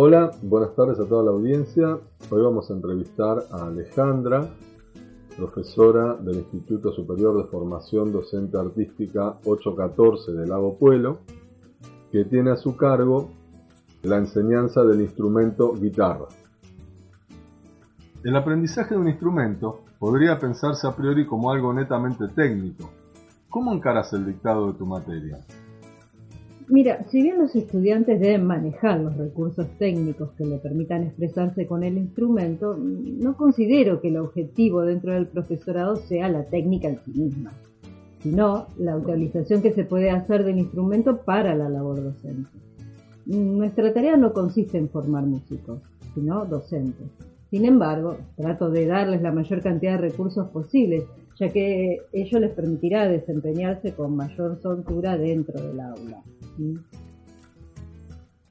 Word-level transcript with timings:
Hola, 0.00 0.30
buenas 0.42 0.76
tardes 0.76 1.00
a 1.00 1.08
toda 1.08 1.24
la 1.24 1.32
audiencia. 1.32 1.98
Hoy 2.30 2.40
vamos 2.40 2.70
a 2.70 2.74
entrevistar 2.74 3.42
a 3.50 3.66
Alejandra, 3.66 4.48
profesora 5.36 6.14
del 6.14 6.36
Instituto 6.36 6.92
Superior 6.92 7.36
de 7.36 7.50
Formación 7.50 8.12
Docente 8.12 8.56
Artística 8.56 9.40
814 9.44 10.34
de 10.34 10.46
Lago 10.46 10.78
Puelo, 10.78 11.18
que 12.12 12.24
tiene 12.26 12.52
a 12.52 12.56
su 12.56 12.76
cargo 12.76 13.30
la 14.02 14.18
enseñanza 14.18 14.84
del 14.84 15.00
instrumento 15.00 15.72
guitarra. 15.72 16.28
El 18.22 18.36
aprendizaje 18.36 18.94
de 18.94 19.00
un 19.00 19.08
instrumento 19.08 19.80
podría 19.98 20.38
pensarse 20.38 20.86
a 20.86 20.94
priori 20.94 21.26
como 21.26 21.50
algo 21.50 21.74
netamente 21.74 22.28
técnico. 22.28 22.88
¿Cómo 23.50 23.72
encaras 23.72 24.12
el 24.12 24.26
dictado 24.26 24.68
de 24.68 24.78
tu 24.78 24.86
materia? 24.86 25.44
Mira, 26.70 27.06
si 27.08 27.22
bien 27.22 27.38
los 27.38 27.56
estudiantes 27.56 28.20
deben 28.20 28.44
manejar 28.44 29.00
los 29.00 29.16
recursos 29.16 29.66
técnicos 29.78 30.32
que 30.32 30.44
le 30.44 30.58
permitan 30.58 31.04
expresarse 31.04 31.66
con 31.66 31.82
el 31.82 31.96
instrumento, 31.96 32.76
no 32.76 33.38
considero 33.38 34.02
que 34.02 34.08
el 34.08 34.18
objetivo 34.18 34.82
dentro 34.82 35.14
del 35.14 35.28
profesorado 35.28 35.96
sea 35.96 36.28
la 36.28 36.44
técnica 36.44 36.88
en 36.88 36.98
sí 36.98 37.12
misma, 37.12 37.52
sino 38.18 38.66
la 38.76 38.98
utilización 38.98 39.62
que 39.62 39.72
se 39.72 39.84
puede 39.84 40.10
hacer 40.10 40.44
del 40.44 40.58
instrumento 40.58 41.22
para 41.22 41.54
la 41.54 41.70
labor 41.70 42.02
docente. 42.02 42.50
Nuestra 43.24 43.94
tarea 43.94 44.18
no 44.18 44.34
consiste 44.34 44.76
en 44.76 44.90
formar 44.90 45.24
músicos, 45.24 45.80
sino 46.14 46.44
docentes. 46.44 47.08
Sin 47.50 47.64
embargo, 47.64 48.18
trato 48.36 48.68
de 48.68 48.84
darles 48.84 49.22
la 49.22 49.32
mayor 49.32 49.62
cantidad 49.62 49.92
de 49.92 50.08
recursos 50.08 50.48
posibles, 50.48 51.04
ya 51.40 51.48
que 51.48 52.02
ello 52.12 52.40
les 52.40 52.50
permitirá 52.50 53.08
desempeñarse 53.08 53.92
con 53.94 54.14
mayor 54.14 54.60
soltura 54.60 55.16
dentro 55.16 55.62
del 55.62 55.80
aula. 55.80 56.22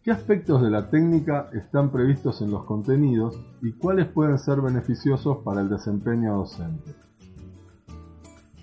¿Qué 0.03 0.11
aspectos 0.11 0.61
de 0.61 0.69
la 0.69 0.89
técnica 0.89 1.49
están 1.51 1.91
previstos 1.91 2.41
en 2.41 2.51
los 2.51 2.63
contenidos 2.63 3.37
y 3.61 3.73
cuáles 3.73 4.07
pueden 4.07 4.37
ser 4.37 4.61
beneficiosos 4.61 5.39
para 5.43 5.61
el 5.61 5.69
desempeño 5.69 6.37
docente? 6.37 6.91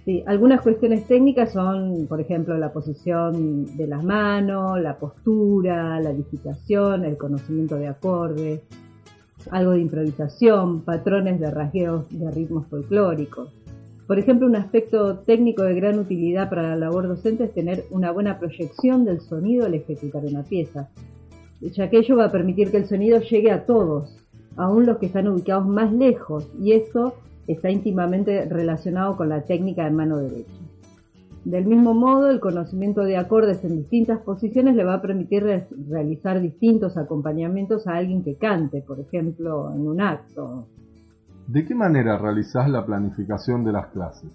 Sí, 0.05 0.23
algunas 0.27 0.61
cuestiones 0.63 1.07
técnicas 1.07 1.53
son, 1.53 2.07
por 2.09 2.21
ejemplo, 2.21 2.57
la 2.59 2.73
posición 2.73 3.77
de 3.77 3.87
las 3.87 4.05
manos, 4.05 4.79
la 4.81 4.99
postura, 4.99 6.01
la 6.01 6.13
digitación, 6.13 7.05
el 7.05 7.17
conocimiento 7.17 7.77
de 7.77 7.89
acordes, 7.89 8.63
algo 9.51 9.73
de 9.73 9.81
improvisación, 9.81 10.83
patrones 10.83 11.41
de 11.41 11.51
rasgueos 11.51 12.07
de 12.11 12.31
ritmos 12.31 12.67
folclóricos. 12.69 13.53
Por 14.07 14.19
ejemplo, 14.19 14.47
un 14.47 14.57
aspecto 14.57 15.19
técnico 15.21 15.63
de 15.63 15.75
gran 15.75 15.99
utilidad 15.99 16.51
para 16.51 16.63
la 16.63 16.77
labor 16.77 17.09
docente 17.09 17.45
es 17.45 17.55
tener 17.55 17.85
una 17.91 18.11
buena 18.13 18.39
proyección 18.39 19.05
del 19.07 19.21
sonido 19.21 19.65
al 19.65 19.75
ejecutar 19.75 20.25
una 20.27 20.43
pieza, 20.43 20.91
ya 21.61 21.89
que 21.89 21.99
ello 21.99 22.17
va 22.17 22.27
a 22.27 22.33
permitir 22.33 22.71
que 22.71 22.77
el 22.77 22.87
sonido 22.87 23.21
llegue 23.21 23.51
a 23.51 23.65
todos, 23.65 24.15
aun 24.57 24.85
los 24.85 24.99
que 24.99 25.07
están 25.07 25.29
ubicados 25.29 25.67
más 25.67 25.91
lejos, 25.91 26.51
y 26.61 26.73
esto 26.73 27.15
está 27.47 27.71
íntimamente 27.71 28.45
relacionado 28.45 29.17
con 29.17 29.31
la 29.31 29.43
técnica 29.43 29.85
de 29.85 29.91
mano 29.91 30.19
derecha. 30.19 30.53
Del 31.45 31.67
mismo 31.67 31.93
modo, 31.93 32.31
el 32.31 32.41
conocimiento 32.41 33.03
de 33.03 33.17
acordes 33.17 33.65
en 33.65 33.77
distintas 33.77 34.21
posiciones 34.21 34.77
le 34.77 34.85
va 34.85 34.95
a 34.95 35.03
permitir 35.03 35.45
realizar 35.89 36.41
distintos 36.41 36.97
acompañamientos 36.97 37.87
a 37.87 37.97
alguien 37.97 38.23
que 38.23 38.37
cante, 38.37 38.81
por 38.81 38.99
ejemplo, 38.99 39.71
en 39.75 39.87
un 39.87 40.01
acto. 40.01 40.67
¿De 41.47 41.67
qué 41.67 41.75
manera 41.75 42.17
realizás 42.17 42.71
la 42.71 42.87
planificación 42.87 43.65
de 43.65 43.73
las 43.73 43.89
clases? 43.89 44.31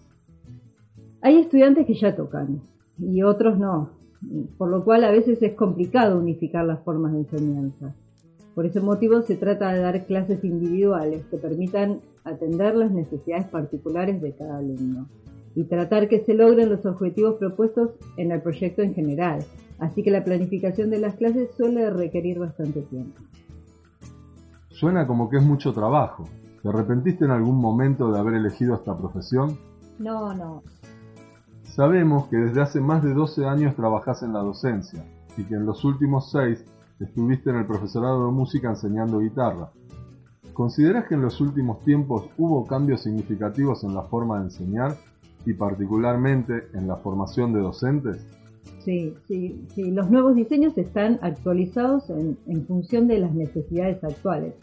Hay 1.22 1.38
estudiantes 1.40 1.88
que 1.88 1.96
ya 1.96 2.16
tocan 2.16 2.62
y 3.00 3.24
otros 3.24 3.58
no, 3.58 3.90
por 4.58 4.70
lo 4.70 4.84
cual 4.84 5.04
a 5.04 5.12
veces 5.12 5.42
es 5.42 5.56
complicado 5.56 6.20
unificar 6.20 6.66
las 6.66 6.84
formas 6.84 7.14
de 7.14 7.20
enseñanza. 7.20 7.96
Por 8.54 8.66
ese 8.66 8.80
motivo 8.80 9.22
se 9.24 9.36
trata 9.36 9.74
de 9.74 9.80
dar 9.80 10.06
clases 10.06 10.44
individuales 10.44 11.26
que 11.32 11.38
permitan 11.38 12.02
atender 12.24 12.76
las 12.76 12.92
necesidades 12.92 13.48
particulares 13.48 14.22
de 14.22 14.36
cada 14.36 14.60
alumno 14.60 15.08
y 15.56 15.64
tratar 15.64 16.10
que 16.10 16.20
se 16.20 16.36
logren 16.36 16.70
los 16.70 16.86
objetivos 16.86 17.36
propuestos 17.36 17.92
en 18.18 18.32
el 18.32 18.42
proyecto 18.42 18.84
en 18.84 18.94
general. 18.94 19.40
Así 19.80 20.04
que 20.04 20.12
la 20.12 20.24
planificación 20.24 20.90
de 20.90 21.00
las 21.00 21.16
clases 21.16 21.50
suele 21.56 21.90
requerir 21.90 22.38
bastante 22.38 22.82
tiempo. 22.82 23.22
Suena 24.70 25.08
como 25.08 25.30
que 25.30 25.38
es 25.38 25.44
mucho 25.44 25.74
trabajo. 25.74 26.26
¿Te 26.62 26.68
arrepentiste 26.68 27.24
en 27.24 27.32
algún 27.32 27.58
momento 27.58 28.12
de 28.12 28.20
haber 28.20 28.34
elegido 28.34 28.76
esta 28.76 28.98
profesión? 28.98 29.58
No, 29.98 30.34
no. 30.34 30.64
Sabemos 31.64 32.28
que 32.28 32.38
desde 32.38 32.62
hace 32.62 32.82
más 32.82 33.02
de 33.04 33.14
12 33.14 33.46
años 33.46 33.76
trabajas 33.76 34.24
en 34.24 34.34
la 34.34 34.40
docencia 34.40 35.06
y 35.38 35.44
que 35.44 35.56
en 35.56 35.66
los 35.66 35.86
últimos 35.86 36.32
6 36.32 36.66
estuviste 37.00 37.50
en 37.50 37.58
el 37.58 37.66
profesorado 37.66 38.26
de 38.26 38.34
música 38.34 38.70
enseñando 38.70 39.20
guitarra. 39.20 39.72
¿Consideras 40.52 41.08
que 41.08 41.16
en 41.16 41.22
los 41.22 41.40
últimos 41.40 41.82
tiempos 41.86 42.30
hubo 42.38 42.66
cambios 42.66 43.04
significativos 43.04 43.86
en 43.86 43.96
la 43.96 44.02
forma 44.04 44.40
de 44.40 44.46
enseñar 44.46 44.98
y 45.46 45.54
particularmente 45.54 46.68
en 46.74 46.88
la 46.88 46.98
formación 46.98 47.54
de 47.54 47.62
docentes? 47.62 48.28
Sí, 48.80 49.16
sí, 49.28 49.66
sí. 49.74 49.92
Los 49.92 50.10
nuevos 50.12 50.36
diseños 50.36 50.78
están 50.78 51.20
actualizados 51.22 52.10
en, 52.10 52.38
en 52.48 52.66
función 52.66 53.08
de 53.08 53.20
las 53.20 53.34
necesidades 53.34 54.04
actuales. 54.04 54.56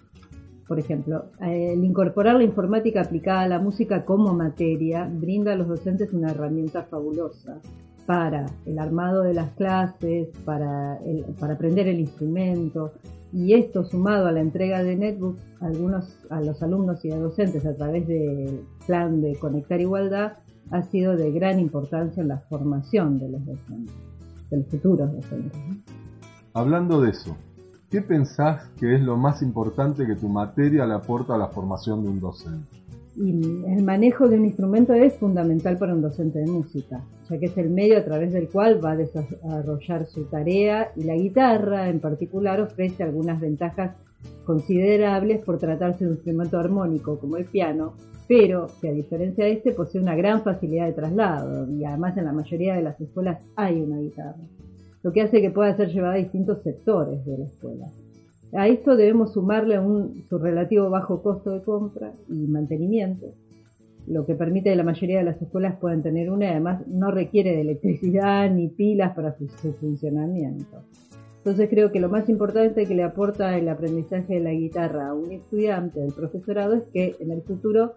Por 0.66 0.78
ejemplo, 0.80 1.26
el 1.40 1.84
incorporar 1.84 2.36
la 2.36 2.42
informática 2.42 3.02
aplicada 3.02 3.42
a 3.42 3.48
la 3.48 3.58
música 3.60 4.04
como 4.04 4.34
materia 4.34 5.08
brinda 5.10 5.52
a 5.52 5.56
los 5.56 5.68
docentes 5.68 6.12
una 6.12 6.30
herramienta 6.30 6.82
fabulosa 6.82 7.60
para 8.04 8.46
el 8.64 8.78
armado 8.78 9.22
de 9.22 9.34
las 9.34 9.50
clases, 9.52 10.28
para, 10.44 10.98
para 11.38 11.54
aprender 11.54 11.88
el 11.88 12.00
instrumento, 12.00 12.92
y 13.32 13.54
esto 13.54 13.84
sumado 13.84 14.26
a 14.26 14.32
la 14.32 14.40
entrega 14.40 14.82
de 14.82 14.96
netbooks 14.96 15.42
a, 15.60 15.66
algunos, 15.66 16.16
a 16.30 16.40
los 16.40 16.62
alumnos 16.62 17.04
y 17.04 17.10
a 17.10 17.18
docentes 17.18 17.66
a 17.66 17.74
través 17.74 18.06
del 18.06 18.60
plan 18.86 19.20
de 19.20 19.36
Conectar 19.36 19.80
Igualdad, 19.80 20.34
ha 20.70 20.82
sido 20.82 21.16
de 21.16 21.30
gran 21.32 21.60
importancia 21.60 22.22
en 22.22 22.28
la 22.28 22.38
formación 22.38 23.18
de 23.18 23.28
los 23.28 23.44
docentes, 23.44 23.94
de 24.50 24.56
los 24.56 24.66
futuros 24.68 25.12
docentes. 25.12 25.58
Hablando 26.54 27.00
de 27.00 27.10
eso, 27.10 27.36
¿qué 27.90 28.00
pensás 28.00 28.68
que 28.78 28.94
es 28.94 29.00
lo 29.00 29.16
más 29.16 29.42
importante 29.42 30.06
que 30.06 30.16
tu 30.16 30.28
materia 30.28 30.86
le 30.86 30.94
aporta 30.94 31.34
a 31.34 31.38
la 31.38 31.48
formación 31.48 32.02
de 32.02 32.08
un 32.08 32.20
docente? 32.20 32.86
El 33.16 33.82
manejo 33.82 34.28
de 34.28 34.36
un 34.36 34.44
instrumento 34.44 34.92
es 34.92 35.14
fundamental 35.14 35.78
para 35.78 35.94
un 35.94 36.02
docente 36.02 36.38
de 36.38 36.46
música, 36.46 37.02
ya 37.30 37.38
que 37.38 37.46
es 37.46 37.56
el 37.56 37.70
medio 37.70 37.96
a 37.96 38.04
través 38.04 38.32
del 38.32 38.50
cual 38.50 38.84
va 38.84 38.90
a 38.90 38.96
desarrollar 38.96 40.04
su 40.06 40.24
tarea 40.24 40.92
y 40.96 41.04
la 41.04 41.14
guitarra 41.14 41.88
en 41.88 42.00
particular 42.00 42.60
ofrece 42.60 43.02
algunas 43.02 43.40
ventajas 43.40 43.96
considerables 44.44 45.42
por 45.44 45.58
tratarse 45.58 46.04
de 46.04 46.10
un 46.10 46.16
instrumento 46.16 46.58
armónico 46.58 47.18
como 47.18 47.38
el 47.38 47.46
piano, 47.46 47.94
pero 48.28 48.66
que 48.82 48.90
a 48.90 48.92
diferencia 48.92 49.46
de 49.46 49.52
este 49.52 49.72
posee 49.72 50.00
una 50.00 50.14
gran 50.14 50.42
facilidad 50.42 50.86
de 50.86 50.92
traslado 50.92 51.70
y 51.70 51.84
además 51.84 52.18
en 52.18 52.26
la 52.26 52.32
mayoría 52.32 52.74
de 52.74 52.82
las 52.82 53.00
escuelas 53.00 53.38
hay 53.54 53.80
una 53.80 53.98
guitarra, 53.98 54.44
lo 55.06 55.12
que 55.12 55.22
hace 55.22 55.40
que 55.40 55.52
pueda 55.52 55.76
ser 55.76 55.92
llevada 55.92 56.14
a 56.14 56.18
distintos 56.18 56.64
sectores 56.64 57.24
de 57.24 57.38
la 57.38 57.44
escuela. 57.44 57.86
A 58.54 58.66
esto 58.66 58.96
debemos 58.96 59.34
sumarle 59.34 59.78
un, 59.78 60.24
su 60.28 60.36
relativo 60.36 60.90
bajo 60.90 61.22
costo 61.22 61.50
de 61.50 61.62
compra 61.62 62.12
y 62.28 62.48
mantenimiento, 62.48 63.26
lo 64.08 64.26
que 64.26 64.34
permite 64.34 64.70
que 64.70 64.74
la 64.74 64.82
mayoría 64.82 65.18
de 65.18 65.24
las 65.24 65.40
escuelas 65.40 65.76
puedan 65.78 66.02
tener 66.02 66.28
una 66.28 66.46
y 66.46 66.48
además 66.48 66.84
no 66.88 67.12
requiere 67.12 67.52
de 67.52 67.60
electricidad 67.60 68.50
ni 68.50 68.66
pilas 68.66 69.14
para 69.14 69.36
su 69.38 69.46
funcionamiento. 69.74 70.82
Entonces 71.36 71.70
creo 71.70 71.92
que 71.92 72.00
lo 72.00 72.08
más 72.08 72.28
importante 72.28 72.84
que 72.84 72.96
le 72.96 73.04
aporta 73.04 73.56
el 73.56 73.68
aprendizaje 73.68 74.34
de 74.34 74.40
la 74.40 74.50
guitarra 74.50 75.10
a 75.10 75.14
un 75.14 75.30
estudiante 75.30 76.00
del 76.00 76.14
profesorado 76.14 76.74
es 76.74 76.82
que 76.92 77.14
en 77.20 77.30
el 77.30 77.42
futuro, 77.42 77.94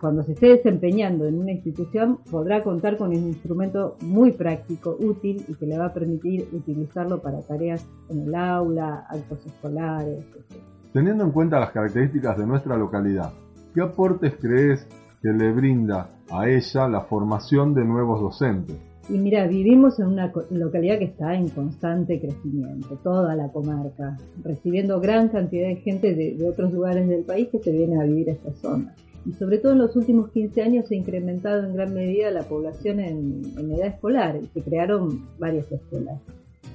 cuando 0.00 0.22
se 0.22 0.32
esté 0.32 0.48
desempeñando 0.48 1.26
en 1.26 1.38
una 1.38 1.52
institución, 1.52 2.18
podrá 2.30 2.62
contar 2.62 2.96
con 2.96 3.10
un 3.10 3.28
instrumento 3.28 3.96
muy 4.00 4.32
práctico, 4.32 4.96
útil 4.98 5.44
y 5.46 5.54
que 5.54 5.66
le 5.66 5.78
va 5.78 5.86
a 5.86 5.92
permitir 5.92 6.48
utilizarlo 6.52 7.20
para 7.20 7.42
tareas 7.42 7.86
en 8.08 8.20
el 8.22 8.34
aula, 8.34 9.06
actos 9.10 9.44
escolares. 9.44 10.24
Etc. 10.34 10.58
Teniendo 10.92 11.24
en 11.24 11.32
cuenta 11.32 11.60
las 11.60 11.70
características 11.70 12.38
de 12.38 12.46
nuestra 12.46 12.76
localidad, 12.76 13.32
¿qué 13.74 13.82
aportes 13.82 14.34
crees 14.40 14.86
que 15.22 15.28
le 15.28 15.52
brinda 15.52 16.10
a 16.30 16.48
ella 16.48 16.88
la 16.88 17.02
formación 17.02 17.74
de 17.74 17.84
nuevos 17.84 18.20
docentes? 18.20 18.76
Y 19.10 19.18
mira, 19.18 19.46
vivimos 19.48 19.98
en 19.98 20.06
una 20.06 20.32
localidad 20.50 20.98
que 20.98 21.06
está 21.06 21.34
en 21.34 21.48
constante 21.48 22.20
crecimiento, 22.20 22.96
toda 23.02 23.34
la 23.34 23.48
comarca, 23.48 24.16
recibiendo 24.42 25.00
gran 25.00 25.28
cantidad 25.28 25.68
de 25.68 25.76
gente 25.76 26.14
de, 26.14 26.48
otros 26.48 26.72
lugares 26.72 27.08
del 27.08 27.24
país 27.24 27.48
que 27.50 27.58
se 27.58 27.72
viene 27.72 28.00
a 28.00 28.04
vivir 28.04 28.30
a 28.30 28.32
esta 28.32 28.52
zona. 28.52 28.94
Y 29.26 29.32
sobre 29.34 29.58
todo 29.58 29.72
en 29.72 29.78
los 29.78 29.94
últimos 29.96 30.30
15 30.30 30.62
años 30.62 30.88
se 30.88 30.94
ha 30.94 30.98
incrementado 30.98 31.64
en 31.64 31.74
gran 31.74 31.92
medida 31.92 32.30
la 32.30 32.42
población 32.42 33.00
en, 33.00 33.42
edad 33.58 33.88
escolar 33.88 34.36
y 34.36 34.46
se 34.46 34.62
crearon 34.62 35.28
varias 35.38 35.70
escuelas, 35.70 36.20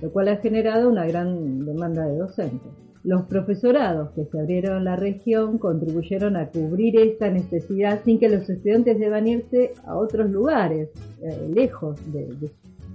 lo 0.01 0.12
cual 0.12 0.27
ha 0.27 0.38
generado 0.38 0.89
una 0.89 1.06
gran 1.07 1.65
demanda 1.65 2.06
de 2.06 2.18
docentes. 2.18 2.71
Los 3.03 3.24
profesorados 3.25 4.12
que 4.12 4.25
se 4.25 4.39
abrieron 4.39 4.77
en 4.77 4.86
la 4.86 4.95
región 4.95 5.59
contribuyeron 5.59 6.36
a 6.36 6.50
cubrir 6.50 7.00
esta 7.00 7.30
necesidad 7.30 8.01
sin 8.03 8.19
que 8.19 8.30
los 8.30 8.50
estudiantes 8.50 9.00
deban 9.00 9.27
irse 9.27 9.74
a 9.86 9.95
otros 9.95 10.30
lugares, 10.30 10.89
eh, 11.21 11.50
lejos 11.53 12.00
de, 12.12 12.27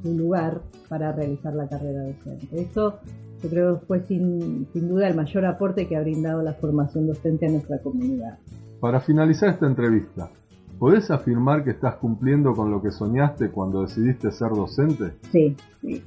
su 0.02 0.16
lugar 0.16 0.62
para 0.88 1.12
realizar 1.12 1.54
la 1.54 1.68
carrera 1.68 2.04
docente. 2.04 2.60
Esto 2.60 2.98
yo 3.42 3.48
creo 3.48 3.80
fue 3.86 4.00
sin, 4.00 4.66
sin 4.72 4.88
duda 4.88 5.08
el 5.08 5.14
mayor 5.14 5.44
aporte 5.44 5.86
que 5.86 5.96
ha 5.96 6.00
brindado 6.00 6.42
la 6.42 6.54
formación 6.54 7.06
docente 7.06 7.46
a 7.46 7.50
nuestra 7.50 7.78
comunidad. 7.78 8.38
Para 8.80 9.00
finalizar 9.00 9.50
esta 9.50 9.66
entrevista, 9.66 10.30
¿podés 10.78 11.10
afirmar 11.10 11.64
que 11.64 11.70
estás 11.70 11.96
cumpliendo 11.96 12.54
con 12.54 12.70
lo 12.70 12.80
que 12.80 12.90
soñaste 12.90 13.50
cuando 13.50 13.82
decidiste 13.82 14.32
ser 14.32 14.48
docente? 14.50 15.12
Sí, 15.30 15.54
sí. 15.82 16.02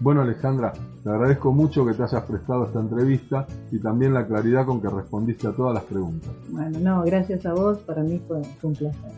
Bueno 0.00 0.22
Alejandra, 0.22 0.72
te 1.04 1.08
agradezco 1.08 1.52
mucho 1.52 1.86
que 1.86 1.92
te 1.92 2.02
hayas 2.02 2.24
prestado 2.24 2.64
esta 2.64 2.80
entrevista 2.80 3.46
y 3.70 3.78
también 3.78 4.12
la 4.12 4.26
claridad 4.26 4.66
con 4.66 4.80
que 4.80 4.88
respondiste 4.88 5.46
a 5.46 5.52
todas 5.52 5.74
las 5.74 5.84
preguntas. 5.84 6.30
Bueno, 6.48 6.80
no, 6.80 7.04
gracias 7.04 7.46
a 7.46 7.52
vos, 7.52 7.78
para 7.78 8.02
mí 8.02 8.20
fue, 8.26 8.42
un 8.62 8.72
placer. 8.74 9.12